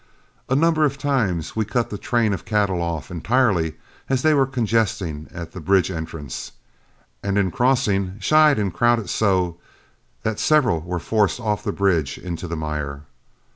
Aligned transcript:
A 0.49 0.55
number 0.55 0.83
of 0.83 0.97
times 0.97 1.55
we 1.55 1.63
cut 1.63 1.91
the 1.91 1.97
train 1.99 2.33
of 2.33 2.43
cattle 2.43 2.81
off 2.81 3.11
entirely, 3.11 3.75
as 4.09 4.23
they 4.23 4.33
were 4.33 4.47
congesting 4.47 5.27
at 5.31 5.51
the 5.51 5.59
bridge 5.59 5.91
entrance, 5.91 6.53
and, 7.21 7.37
in 7.37 7.51
crossing, 7.51 8.17
shied 8.19 8.57
and 8.57 8.73
crowded 8.73 9.11
so 9.11 9.57
that 10.23 10.39
several 10.39 10.79
were 10.79 10.97
forced 10.97 11.39
off 11.39 11.63
the 11.63 11.71
bridge 11.71 12.17
into 12.17 12.47
the 12.47 12.57
mire. 12.57 13.03